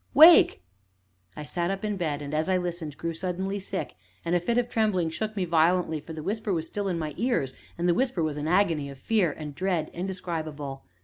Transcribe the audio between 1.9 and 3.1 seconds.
bed, and, as I listened,